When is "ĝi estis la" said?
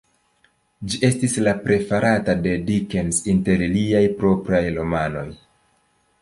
0.93-1.51